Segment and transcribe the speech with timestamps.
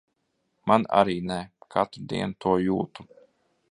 [0.71, 1.39] Man arī ne.
[1.77, 3.11] Katru dienu to jūtu.